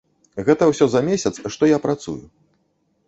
[0.47, 2.19] Гэта ўсё за месяц, што я працую.